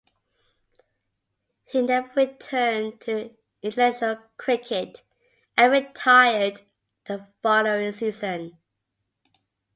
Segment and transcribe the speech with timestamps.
[1.63, 5.03] He never returned to international cricket,
[5.55, 6.63] and retired
[7.05, 8.57] the following season.